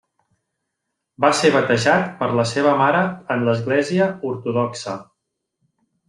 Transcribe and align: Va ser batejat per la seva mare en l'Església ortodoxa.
Va 1.25 1.29
ser 1.39 1.51
batejat 1.55 2.07
per 2.21 2.29
la 2.39 2.45
seva 2.51 2.71
mare 2.79 3.03
en 3.35 3.45
l'Església 3.49 4.07
ortodoxa. 4.31 4.97